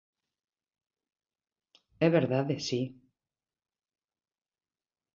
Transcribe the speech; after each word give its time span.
É 2.05 2.07
verdade, 2.17 2.55
si. 2.67 2.81